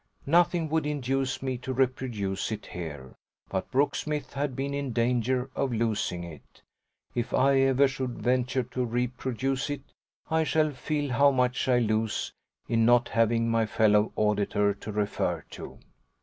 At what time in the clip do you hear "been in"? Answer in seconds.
4.55-4.93